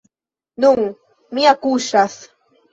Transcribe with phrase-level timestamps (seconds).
[0.65, 0.81] Nun
[1.37, 2.19] mi akuŝas.